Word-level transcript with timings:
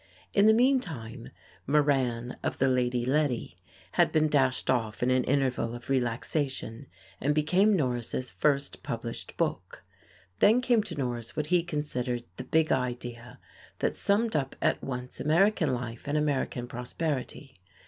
In 0.33 0.47
the 0.47 0.53
meantime 0.55 1.29
"Moran 1.67 2.35
of 2.41 2.57
the 2.57 2.67
Lady 2.67 3.05
Letty" 3.05 3.59
had 3.91 4.11
been 4.11 4.29
dashed 4.29 4.67
off 4.67 5.03
in 5.03 5.11
an 5.11 5.23
interval 5.25 5.75
of 5.75 5.91
relaxation, 5.91 6.87
and 7.19 7.35
became 7.35 7.75
Norris' 7.75 8.31
first 8.31 8.81
published 8.81 9.37
book. 9.37 9.83
Then 10.39 10.59
came 10.59 10.81
to 10.85 10.95
Norris 10.95 11.35
what 11.35 11.45
he 11.53 11.61
considered 11.61 12.23
"the 12.37 12.43
big 12.43 12.71
idea," 12.71 13.37
that 13.77 13.95
summed 13.95 14.35
up 14.35 14.55
at 14.59 14.83
once 14.83 15.19
American 15.19 15.71
life 15.71 16.07
and 16.07 16.17
American 16.17 16.67
prosperity. 16.67 17.53